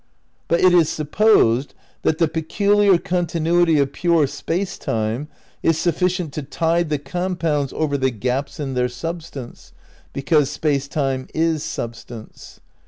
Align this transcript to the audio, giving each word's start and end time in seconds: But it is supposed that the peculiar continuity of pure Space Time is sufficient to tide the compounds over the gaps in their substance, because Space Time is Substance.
But 0.47 0.61
it 0.61 0.73
is 0.73 0.89
supposed 0.89 1.75
that 2.01 2.17
the 2.17 2.27
peculiar 2.27 2.97
continuity 2.97 3.77
of 3.77 3.93
pure 3.93 4.25
Space 4.25 4.79
Time 4.79 5.27
is 5.61 5.77
sufficient 5.77 6.33
to 6.33 6.41
tide 6.41 6.89
the 6.89 6.97
compounds 6.97 7.71
over 7.73 7.99
the 7.99 8.09
gaps 8.09 8.59
in 8.59 8.73
their 8.73 8.89
substance, 8.89 9.73
because 10.11 10.49
Space 10.49 10.87
Time 10.87 11.27
is 11.35 11.61
Substance. 11.61 12.59